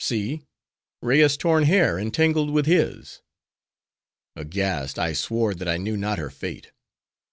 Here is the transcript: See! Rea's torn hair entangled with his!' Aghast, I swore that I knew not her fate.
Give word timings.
See! 0.03 0.41
Rea's 1.03 1.37
torn 1.37 1.65
hair 1.65 1.99
entangled 1.99 2.49
with 2.49 2.65
his!' 2.65 3.21
Aghast, 4.35 4.97
I 4.97 5.13
swore 5.13 5.53
that 5.53 5.67
I 5.67 5.77
knew 5.77 5.95
not 5.95 6.17
her 6.17 6.31
fate. 6.31 6.71